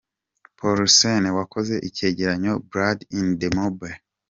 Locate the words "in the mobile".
3.17-3.99